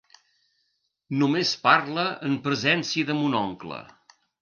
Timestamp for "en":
2.31-2.41